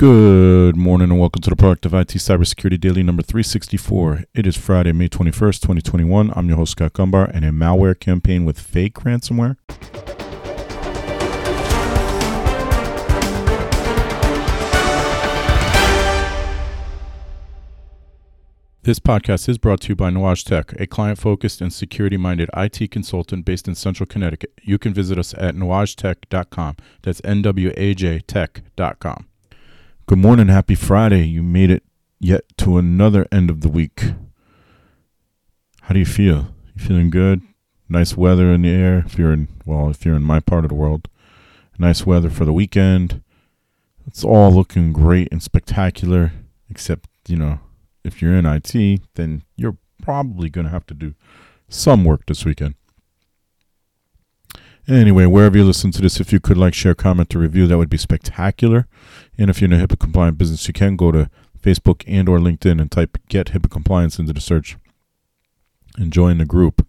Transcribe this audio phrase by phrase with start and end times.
[0.00, 4.24] Good morning and welcome to the Productive IT Cybersecurity Daily number 364.
[4.32, 6.32] It is Friday, May 21st, 2021.
[6.34, 9.58] I'm your host, Scott Gumbar, and a malware campaign with fake ransomware.
[18.84, 22.48] This podcast is brought to you by Nuage Tech, a client focused and security minded
[22.56, 24.54] IT consultant based in central Connecticut.
[24.62, 26.76] You can visit us at nuagetech.com.
[27.02, 29.26] That's N W A J tech.com.
[30.10, 30.48] Good morning.
[30.48, 31.22] Happy Friday.
[31.28, 31.84] You made it
[32.18, 34.06] yet to another end of the week.
[35.82, 36.52] How do you feel?
[36.74, 37.42] You feeling good?
[37.88, 39.04] Nice weather in the air.
[39.06, 41.06] If you're in, well, if you're in my part of the world,
[41.78, 43.22] nice weather for the weekend.
[44.04, 46.32] It's all looking great and spectacular,
[46.68, 47.60] except, you know,
[48.02, 51.14] if you're in IT, then you're probably going to have to do
[51.68, 52.74] some work this weekend.
[54.90, 57.78] Anyway, wherever you listen to this, if you could like, share, comment, or review, that
[57.78, 58.88] would be spectacular.
[59.38, 61.30] And if you're in a HIPAA compliant business, you can go to
[61.62, 64.76] Facebook and or LinkedIn and type get HIPAA compliance into the search
[65.96, 66.84] and join the group.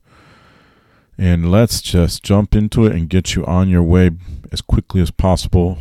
[1.16, 4.10] And let's just jump into it and get you on your way
[4.52, 5.78] as quickly as possible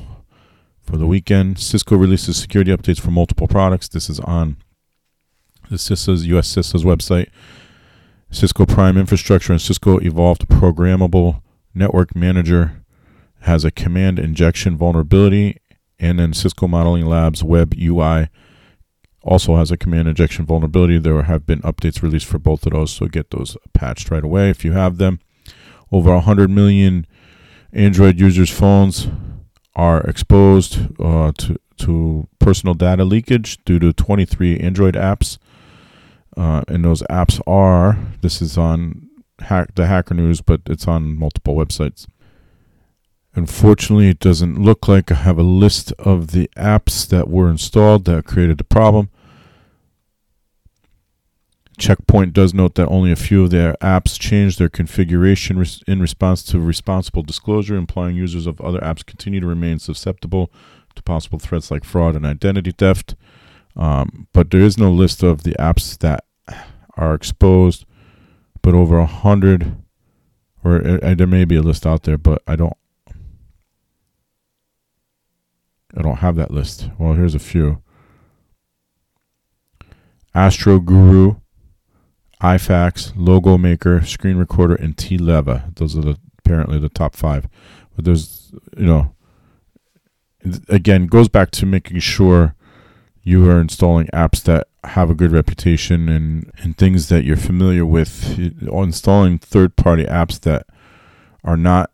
[0.82, 1.58] for the weekend.
[1.58, 3.88] Cisco releases security updates for multiple products.
[3.88, 4.58] This is on
[5.70, 7.30] the CISA's US CISA's website.
[8.30, 11.40] Cisco Prime Infrastructure and Cisco Evolved Programmable
[11.74, 12.82] Network Manager
[13.40, 15.58] has a command injection vulnerability,
[15.98, 18.28] and then Cisco Modeling Labs Web UI
[19.22, 20.98] also has a command injection vulnerability.
[20.98, 24.50] There have been updates released for both of those, so get those patched right away
[24.50, 25.20] if you have them.
[25.92, 27.06] Over 100 million
[27.72, 29.08] Android users' phones
[29.74, 35.38] are exposed uh, to, to personal data leakage due to 23 Android apps.
[36.36, 39.09] Uh, and those apps are this is on
[39.42, 42.06] hack the Hacker News, but it's on multiple websites.
[43.34, 48.04] Unfortunately, it doesn't look like I have a list of the apps that were installed
[48.06, 49.08] that created the problem.
[51.78, 56.00] Checkpoint does note that only a few of their apps changed their configuration res- in
[56.00, 60.52] response to responsible disclosure, implying users of other apps continue to remain susceptible
[60.94, 63.14] to possible threats like fraud and identity theft.
[63.76, 66.24] Um, but there is no list of the apps that
[66.96, 67.86] are exposed,
[68.62, 69.76] but over a hundred,
[70.62, 72.76] or uh, there may be a list out there, but I don't,
[75.96, 76.90] I don't have that list.
[76.98, 77.82] Well, here's a few:
[80.34, 81.36] Astro Guru,
[82.42, 85.72] iFax, Logo Maker, Screen Recorder, and T-Leva.
[85.76, 87.48] Those are the apparently the top five.
[87.94, 89.14] But there's, you know,
[90.68, 92.54] again goes back to making sure
[93.22, 97.84] you are installing apps that have a good reputation and, and things that you're familiar
[97.84, 98.38] with.
[98.38, 100.66] Installing third party apps that
[101.44, 101.90] are not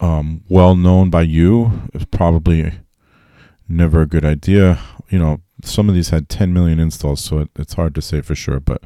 [0.00, 2.72] um, well known by you is probably
[3.68, 4.80] never a good idea.
[5.08, 8.20] You know, some of these had 10 million installs, so it, it's hard to say
[8.20, 8.82] for sure, but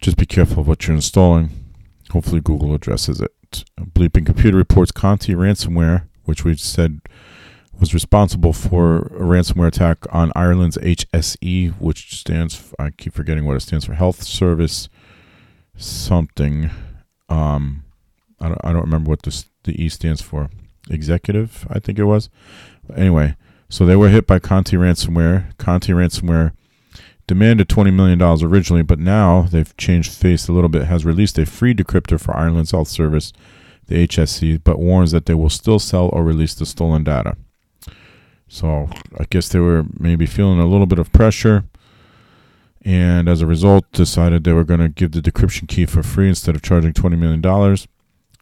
[0.00, 1.50] just be careful of what you're installing.
[2.10, 3.32] Hopefully, Google addresses it.
[3.78, 7.00] Bleeping Computer reports Conti ransomware, which we said
[7.78, 13.56] was responsible for a ransomware attack on Ireland's HSE, which stands, I keep forgetting what
[13.56, 14.88] it stands for, Health Service
[15.76, 16.70] something.
[17.28, 17.84] Um,
[18.40, 20.50] I don't, I don't remember what this, the E stands for.
[20.90, 22.30] Executive, I think it was.
[22.96, 23.36] Anyway,
[23.68, 25.56] so they were hit by Conti ransomware.
[25.58, 26.52] Conti ransomware
[27.26, 31.46] demanded $20 million originally, but now they've changed face a little bit, has released a
[31.46, 33.32] free decryptor for Ireland's health service,
[33.86, 37.36] the HSE, but warns that they will still sell or release the stolen data.
[38.48, 38.88] So
[39.18, 41.64] I guess they were maybe feeling a little bit of pressure,
[42.82, 46.28] and as a result, decided they were going to give the decryption key for free
[46.28, 47.86] instead of charging twenty million dollars.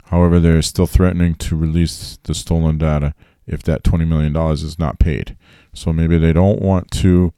[0.04, 3.14] However, they're still threatening to release the stolen data
[3.46, 5.36] if that twenty million dollars is not paid.
[5.74, 7.32] So maybe they don't want to,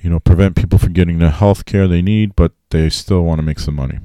[0.00, 3.38] you know, prevent people from getting the health care they need, but they still want
[3.40, 3.98] to make some money.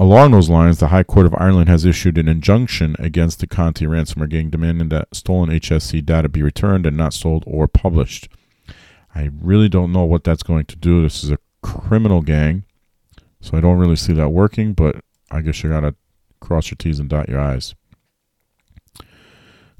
[0.00, 3.84] Along those lines, the High Court of Ireland has issued an injunction against the Conti
[3.84, 8.28] ransomware gang, demanding that stolen HSE data be returned and not sold or published.
[9.12, 11.02] I really don't know what that's going to do.
[11.02, 12.62] This is a criminal gang,
[13.40, 15.02] so I don't really see that working, but
[15.32, 15.96] I guess you gotta
[16.38, 17.74] cross your T's and dot your I's.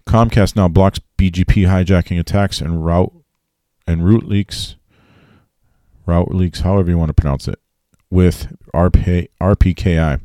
[0.05, 3.13] Comcast now blocks BGP hijacking attacks and route
[3.87, 4.75] and route leaks,
[6.07, 7.61] route leaks, however you want to pronounce it
[8.11, 10.21] with RP, RPKI.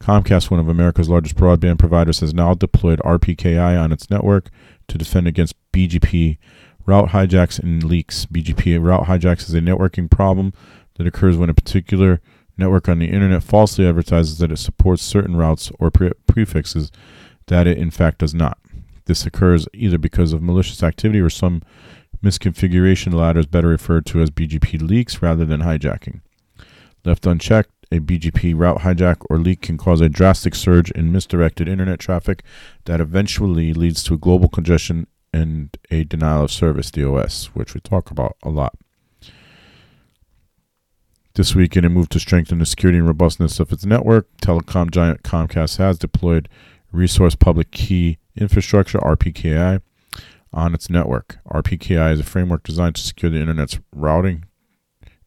[0.00, 4.48] Comcast, one of America's largest broadband providers, has now deployed RPKI on its network
[4.88, 6.38] to defend against BGP
[6.86, 8.24] route hijacks and leaks.
[8.26, 10.52] BGP route hijacks is a networking problem
[10.94, 12.20] that occurs when a particular
[12.56, 16.90] network on the internet falsely advertises that it supports certain routes or pre- prefixes
[17.46, 18.58] that it in fact does not.
[19.04, 21.62] This occurs either because of malicious activity or some
[22.22, 23.10] misconfiguration.
[23.10, 26.20] The latter is better referred to as BGP leaks rather than hijacking.
[27.04, 31.68] Left unchecked, a BGP route hijack or leak can cause a drastic surge in misdirected
[31.68, 32.42] internet traffic
[32.84, 38.10] that eventually leads to global congestion and a denial of service DOS, which we talk
[38.10, 38.74] about a lot.
[41.34, 44.90] This week, in a move to strengthen the security and robustness of its network, telecom
[44.90, 46.48] giant Comcast has deployed
[46.92, 49.80] Resource Public Key Infrastructure (RPKI)
[50.52, 51.38] on its network.
[51.48, 54.44] RPKI is a framework designed to secure the internet's routing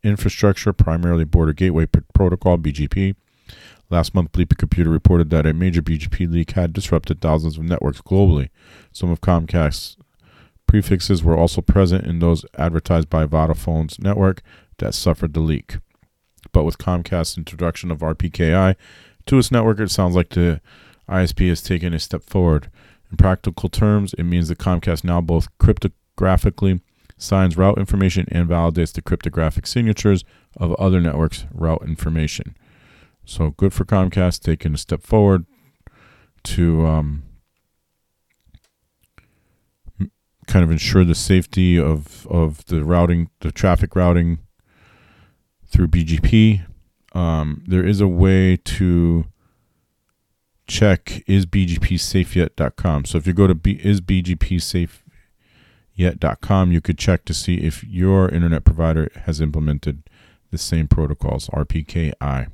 [0.03, 3.15] infrastructure, primarily Border Gateway Protocol (BGP).
[3.89, 8.01] Last month, Bleeping Computer reported that a major BGP leak had disrupted thousands of networks
[8.01, 8.49] globally.
[8.91, 9.97] Some of Comcast's
[10.67, 14.41] prefixes were also present in those advertised by Vodafone's network
[14.79, 15.77] that suffered the leak.
[16.51, 18.75] But with Comcast's introduction of RPKI
[19.27, 20.61] to its network, it sounds like the
[21.07, 22.69] ISP has taken a step forward.
[23.11, 26.81] In practical terms, it means that Comcast now both cryptographically
[27.23, 30.23] signs route information and validates the cryptographic signatures
[30.57, 32.55] of other networks' route information.
[33.25, 35.45] So good for Comcast taking a step forward
[36.43, 37.23] to um,
[40.47, 44.39] kind of ensure the safety of of the routing, the traffic routing
[45.65, 46.65] through BGP.
[47.13, 49.25] Um, there is a way to
[50.67, 51.23] check
[52.75, 53.05] is.
[53.05, 55.02] So if you go to B, is BGP safe
[55.95, 60.03] yet.com, you could check to see if your internet provider has implemented
[60.51, 62.47] the same protocols, RPKI.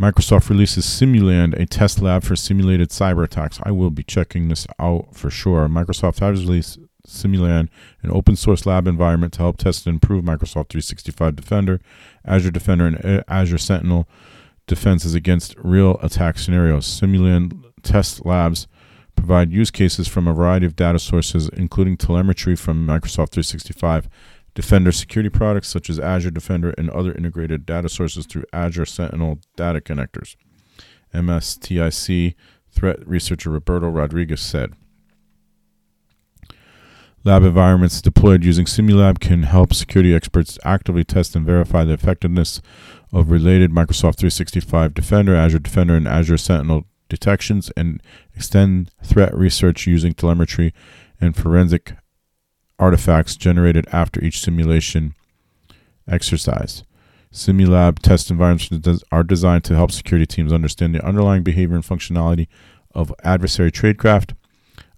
[0.00, 3.60] Microsoft releases Simuland, a test lab for simulated cyber attacks.
[3.62, 5.68] I will be checking this out for sure.
[5.68, 7.68] Microsoft has released Simuland,
[8.02, 11.80] an open source lab environment to help test and improve Microsoft 365 Defender,
[12.24, 14.08] Azure Defender, and uh, Azure Sentinel
[14.66, 16.86] defenses against real attack scenarios.
[16.86, 18.66] Simuland test labs
[19.16, 24.08] provide use cases from a variety of data sources, including telemetry from Microsoft 365
[24.54, 29.38] Defender security products such as Azure Defender and other integrated data sources through Azure Sentinel
[29.56, 30.36] data connectors.
[31.14, 32.34] MSTIC
[32.70, 34.74] threat researcher Roberto Rodriguez said.
[37.24, 42.60] Lab environments deployed using Simuland can help security experts actively test and verify the effectiveness
[43.12, 48.02] of related Microsoft 365 Defender, Azure Defender, and Azure Sentinel detections and
[48.34, 50.72] extend threat research using telemetry
[51.20, 51.94] and forensic
[52.78, 55.14] artifacts generated after each simulation
[56.08, 56.84] exercise.
[57.30, 62.46] Simuland test environments are designed to help security teams understand the underlying behavior and functionality
[62.94, 64.34] of adversary tradecraft,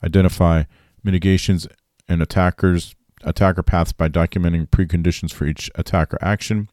[0.04, 0.62] identify
[1.02, 1.66] mitigations
[2.08, 2.94] and attackers
[3.24, 6.68] attacker paths by documenting preconditions for each attacker action,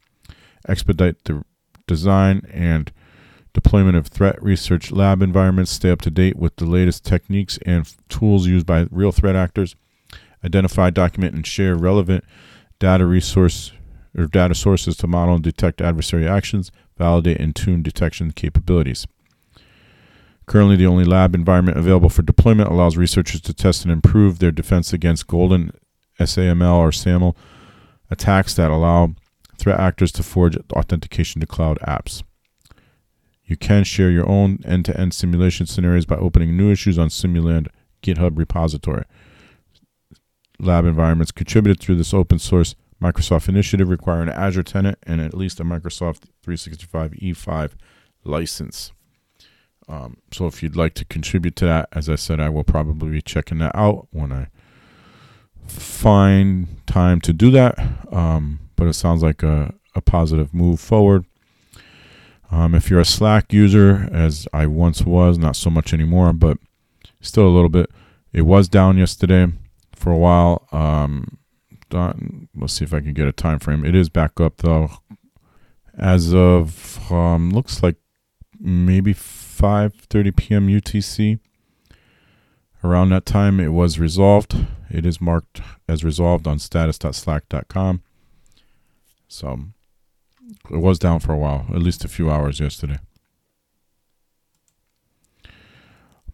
[0.67, 1.43] expedite the
[1.87, 2.91] design and
[3.53, 7.91] deployment of threat research lab environments, stay up to date with the latest techniques and
[8.09, 9.75] tools used by real threat actors,
[10.43, 12.23] identify, document, and share relevant
[12.79, 13.71] data resource
[14.17, 19.07] or data sources to model and detect adversary actions, validate and tune detection capabilities.
[20.47, 24.51] Currently, the only lab environment available for deployment allows researchers to test and improve their
[24.51, 25.71] defense against golden
[26.19, 27.37] SAML or SAML
[28.09, 29.15] attacks that allow
[29.57, 32.23] threat actors to forge authentication to cloud apps.
[33.51, 37.09] You can share your own end to end simulation scenarios by opening new issues on
[37.09, 37.67] Simuland
[38.01, 39.03] GitHub repository
[40.61, 45.33] lab environments contributed through this open source Microsoft initiative require an Azure tenant and at
[45.33, 47.71] least a Microsoft 365 E5
[48.23, 48.91] license.
[49.89, 53.09] Um, so if you'd like to contribute to that, as I said, I will probably
[53.09, 54.47] be checking that out when I
[55.67, 57.77] find time to do that.
[58.11, 61.25] Um, but it sounds like a, a positive move forward.
[62.51, 66.57] Um, if you're a Slack user, as I once was, not so much anymore, but
[67.21, 67.89] still a little bit,
[68.33, 69.47] it was down yesterday
[69.95, 70.67] for a while.
[70.71, 71.37] Um,
[71.93, 73.85] let's see if I can get a time frame.
[73.85, 74.91] It is back up though.
[75.97, 77.95] As of um, looks like
[78.59, 80.67] maybe 5:30 p.m.
[80.67, 81.39] UTC.
[82.83, 84.65] Around that time, it was resolved.
[84.89, 88.01] It is marked as resolved on status.slack.com.
[89.27, 89.59] So
[90.69, 92.99] it was down for a while, at least a few hours yesterday.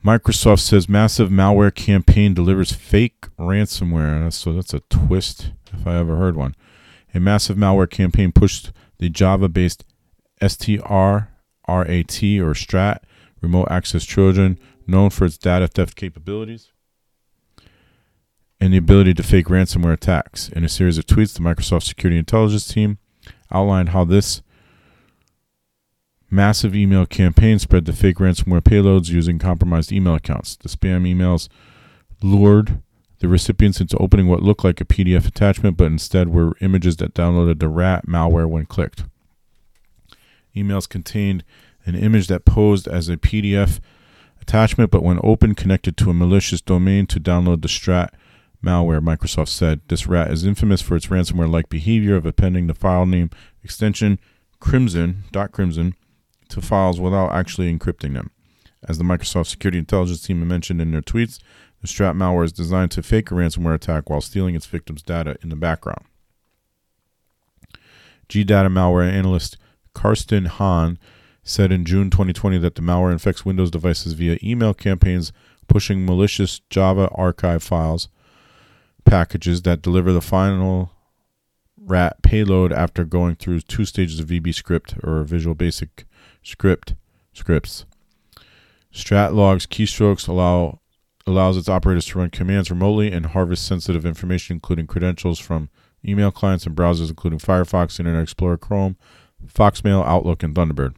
[0.06, 4.32] Microsoft says massive malware campaign delivers fake ransomware.
[4.32, 6.56] So that's a twist if I ever heard one.
[7.14, 9.84] A massive malware campaign pushed the Java based
[10.42, 11.28] STRRAT
[11.68, 13.04] or STRAT
[13.42, 16.72] remote access Trojan, known for its data theft capabilities
[18.60, 20.50] and the ability to fake ransomware attacks.
[20.50, 22.98] In a series of tweets, the Microsoft Security Intelligence team
[23.52, 24.42] outlined how this
[26.30, 30.58] Massive email campaign spread the fake ransomware payloads using compromised email accounts.
[30.58, 31.48] The spam emails
[32.22, 32.82] lured
[33.20, 37.14] the recipients into opening what looked like a PDF attachment, but instead were images that
[37.14, 39.06] downloaded the rat malware when clicked.
[40.54, 41.46] Emails contained
[41.86, 43.80] an image that posed as a PDF
[44.42, 48.10] attachment, but when opened, connected to a malicious domain to download the Strat
[48.64, 49.82] malware, Microsoft said.
[49.88, 53.30] This rat is infamous for its ransomware like behavior of appending the file name
[53.64, 54.20] extension
[54.60, 55.94] crimson, crimson,
[56.50, 58.32] to files without actually encrypting them.
[58.88, 61.40] As the Microsoft Security Intelligence team mentioned in their tweets,
[61.82, 65.38] the Strat malware is designed to fake a ransomware attack while stealing its victims' data
[65.44, 66.06] in the background.
[68.30, 69.58] GData malware analyst
[69.94, 71.00] Karsten Hahn
[71.44, 75.32] said in June 2020 that the malware infects Windows devices via email campaigns
[75.68, 78.10] pushing malicious Java archive files
[79.08, 80.92] packages that deliver the final
[81.78, 86.06] rat payload after going through two stages of VB script or Visual Basic
[86.44, 86.96] script
[87.34, 87.86] scripts.
[88.94, 90.80] Strat logs keystrokes allow
[91.26, 95.70] allows its operators to run commands remotely and harvest sensitive information, including credentials from
[96.06, 98.96] email clients and browsers, including Firefox, Internet Explorer, Chrome,
[99.46, 100.96] Foxmail, Outlook, and Thunderbird.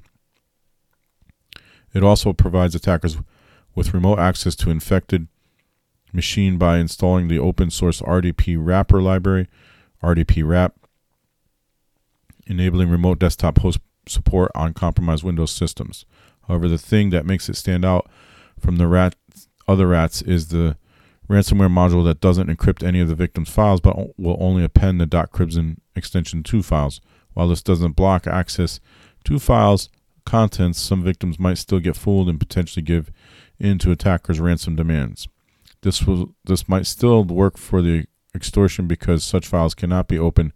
[1.93, 3.17] It also provides attackers
[3.73, 5.27] with remote access to infected
[6.11, 9.47] machine by installing the open source RDP wrapper library,
[10.03, 10.75] RDP wrap,
[12.47, 16.05] enabling remote desktop host support on compromised Windows systems.
[16.47, 18.09] However, the thing that makes it stand out
[18.59, 19.15] from the rat,
[19.67, 20.77] other rats is the
[21.29, 25.27] ransomware module that doesn't encrypt any of the victim's files but will only append the
[25.31, 27.01] .crimson extension to files.
[27.33, 28.79] While this doesn't block access
[29.25, 29.89] to files
[30.25, 33.11] contents, some victims might still get fooled and potentially give
[33.59, 35.27] in to attackers' ransom demands.
[35.81, 38.05] This will this might still work for the
[38.35, 40.53] extortion because such files cannot be opened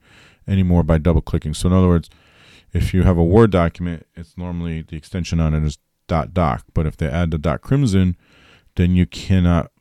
[0.48, 1.54] anymore by double clicking.
[1.54, 2.10] So in other words,
[2.74, 5.78] if you have a Word document, it's normally the extension on it is
[6.08, 8.18] dot .doc, but if they add the dot .crimson,
[8.76, 9.72] then you cannot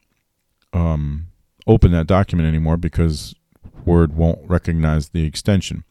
[0.73, 1.27] um,
[1.67, 3.35] open that document anymore because
[3.85, 5.85] Word won't recognize the extension.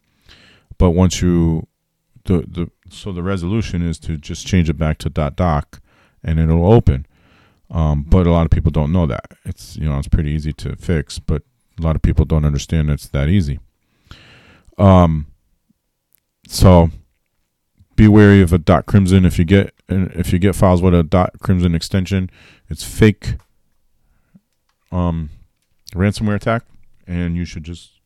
[0.77, 1.67] But once you
[2.25, 5.81] the the so the resolution is to just change it back to dot .doc
[6.23, 7.05] and it'll open.
[7.71, 9.31] Um, but a lot of people don't know that.
[9.45, 11.43] It's you know it's pretty easy to fix, but
[11.79, 13.59] a lot of people don't understand it's that easy.
[14.77, 15.27] Um,
[16.47, 16.89] so
[17.95, 21.03] be wary of a dot crimson if you get if you get files with a
[21.03, 22.29] dot crimson extension,
[22.69, 23.35] it's fake
[24.91, 25.29] um,
[25.93, 26.63] ransomware attack,
[27.07, 27.99] and you should just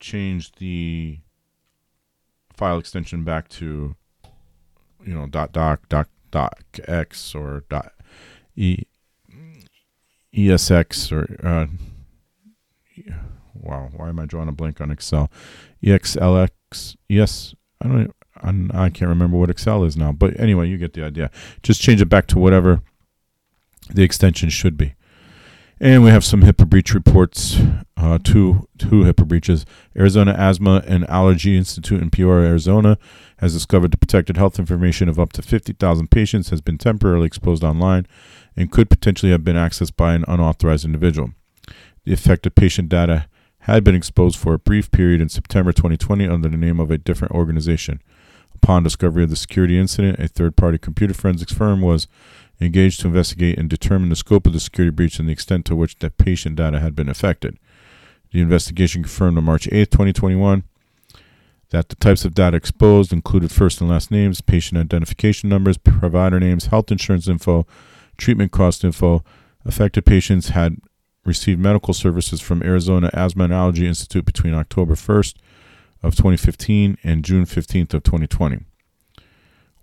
[0.00, 1.18] change the
[2.54, 3.96] file extension back to
[5.04, 7.92] you know dot doc dot doc x or dot
[8.56, 8.84] e
[10.34, 11.66] esx or uh,
[13.54, 15.30] wow why am i drawing a blank on excel?
[15.82, 20.78] Exlx yes i don't i can not remember what excel is now but anyway you
[20.78, 21.30] get the idea.
[21.62, 22.82] Just change it back to whatever
[23.90, 24.94] the extension should be.
[25.80, 27.58] And we have some HIPAA breach reports,
[27.96, 29.66] uh, two, two HIPAA breaches.
[29.96, 32.98] Arizona Asthma and Allergy Institute in Peoria, Arizona
[33.38, 37.64] has discovered the protected health information of up to 50,000 patients has been temporarily exposed
[37.64, 38.06] online
[38.56, 41.30] and could potentially have been accessed by an unauthorized individual.
[42.04, 43.26] The affected patient data
[43.60, 46.98] had been exposed for a brief period in September 2020 under the name of a
[46.98, 48.02] different organization.
[48.54, 52.08] Upon discovery of the security incident, a third party computer forensics firm was
[52.60, 55.76] engaged to investigate and determine the scope of the security breach and the extent to
[55.76, 57.58] which the patient data had been affected.
[58.32, 60.64] The investigation confirmed on March 8, 2021,
[61.70, 66.38] that the types of data exposed included first and last names, patient identification numbers, provider
[66.38, 67.66] names, health insurance info,
[68.22, 69.22] treatment cost info.
[69.64, 70.76] Affected patients had
[71.24, 75.34] received medical services from Arizona Asthma and Allergy Institute between October 1st
[76.02, 78.64] of 2015 and June 15th of 2020.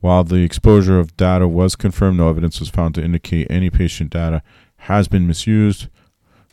[0.02, 4.12] While the exposure of data was confirmed, no evidence was found to indicate any patient
[4.12, 4.42] data
[4.84, 5.88] has been misused.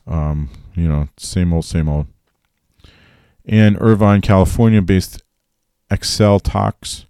[0.06, 2.06] Um, you know, same old, same old.
[3.44, 5.22] And Irvine, California based
[5.90, 7.05] Excel Tox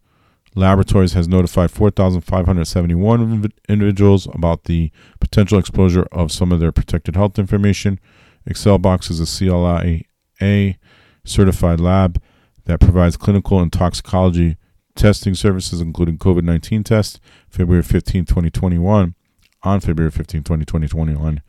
[0.56, 7.38] Laboratories has notified 4,571 individuals about the potential exposure of some of their protected health
[7.38, 8.00] information.
[8.46, 10.76] Excel Tox is a CLIA
[11.25, 12.22] certified lab
[12.64, 14.56] that provides clinical and toxicology
[14.94, 17.20] testing services, including COVID 19 tests,
[17.50, 19.14] February 15, 2021.
[19.62, 21.42] On February 15, 2021,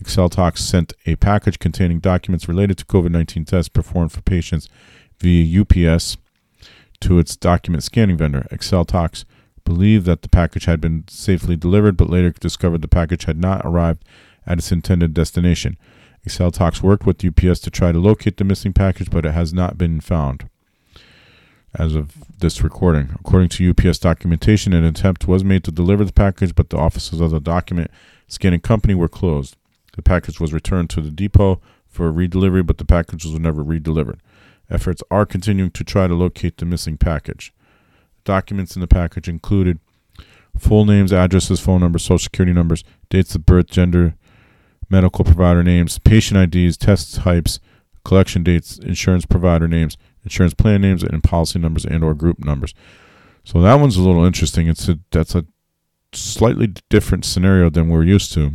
[0.00, 4.68] Excel Tox sent a package containing documents related to COVID 19 tests performed for patients
[5.18, 6.16] via UPS
[7.00, 8.46] to its document scanning vendor.
[8.50, 9.24] Excel Tox
[9.64, 13.64] believed that the package had been safely delivered, but later discovered the package had not
[13.64, 14.04] arrived
[14.46, 15.76] at its intended destination.
[16.24, 19.52] Excel Tox worked with UPS to try to locate the missing package, but it has
[19.52, 20.48] not been found.
[21.76, 23.10] as of this recording.
[23.20, 27.20] According to UPS documentation, an attempt was made to deliver the package, but the offices
[27.20, 27.90] of the document
[28.28, 29.56] scanning company were closed.
[29.96, 34.18] The package was returned to the depot for redelivery, but the package was never redelivered.
[34.74, 37.54] Efforts are continuing to try to locate the missing package.
[38.24, 39.78] Documents in the package included
[40.58, 44.16] full names, addresses, phone numbers, social security numbers, dates of birth, gender,
[44.90, 47.60] medical provider names, patient IDs, test types,
[48.04, 52.74] collection dates, insurance provider names, insurance plan names, and policy numbers and or group numbers.
[53.44, 54.66] So that one's a little interesting.
[54.66, 55.46] It's a that's a
[56.12, 58.54] slightly different scenario than we're used to.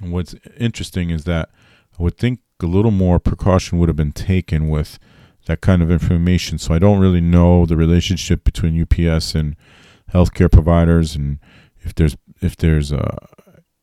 [0.00, 1.48] What's interesting is that
[1.98, 4.98] I would think a little more precaution would have been taken with
[5.46, 6.58] that kind of information.
[6.58, 9.56] So I don't really know the relationship between UPS and
[10.12, 11.38] healthcare providers, and
[11.80, 13.16] if there's if there's a,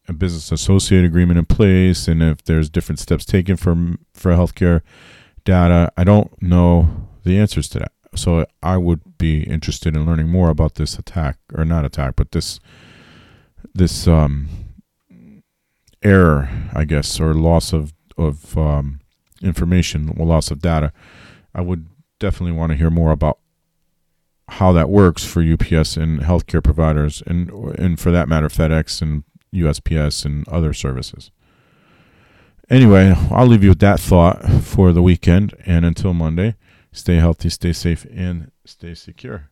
[0.08, 3.76] a business associate agreement in place, and if there's different steps taken for
[4.14, 4.82] for healthcare
[5.44, 5.92] data.
[5.98, 7.92] I don't know the answers to that.
[8.16, 12.32] So I would be interested in learning more about this attack, or not attack, but
[12.32, 12.60] this
[13.74, 14.50] this um,
[16.04, 19.00] error, I guess, or loss of of um,
[19.42, 20.92] information, or loss of data.
[21.54, 21.88] I would
[22.20, 23.40] definitely want to hear more about
[24.48, 29.24] how that works for UPS and healthcare providers, and and for that matter, FedEx and
[29.54, 31.32] USPS and other services.
[32.70, 36.56] Anyway, I'll leave you with that thought for the weekend, and until Monday,
[36.92, 39.50] stay healthy, stay safe, and stay secure.